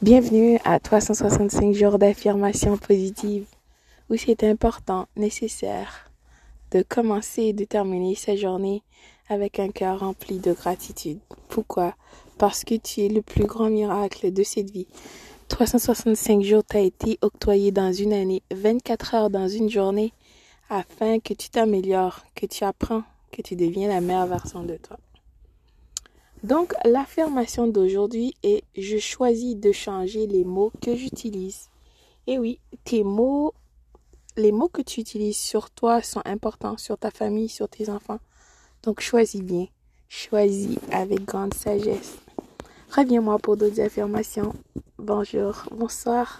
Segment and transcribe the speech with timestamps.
[0.00, 3.46] Bienvenue à 365 jours d'affirmation positive
[4.08, 6.08] où c'est important, nécessaire
[6.70, 8.84] de commencer et de terminer sa journée
[9.28, 11.18] avec un cœur rempli de gratitude.
[11.48, 11.96] Pourquoi?
[12.38, 14.86] Parce que tu es le plus grand miracle de cette vie.
[15.48, 20.12] 365 jours t'a été octroyé dans une année, 24 heures dans une journée,
[20.70, 24.96] afin que tu t'améliores, que tu apprends, que tu deviens la meilleure version de toi.
[26.42, 31.68] Donc, l'affirmation d'aujourd'hui est je choisis de changer les mots que j'utilise.
[32.26, 33.54] Et oui, tes mots,
[34.36, 38.20] les mots que tu utilises sur toi sont importants, sur ta famille, sur tes enfants.
[38.82, 39.66] Donc, choisis bien.
[40.08, 42.16] Choisis avec grande sagesse.
[42.94, 44.54] Reviens-moi pour d'autres affirmations.
[44.98, 46.36] Bonjour, bonsoir.